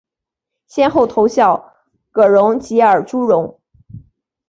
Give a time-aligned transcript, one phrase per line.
[0.65, 1.75] 先后投效
[2.09, 3.59] 葛荣及尔朱荣。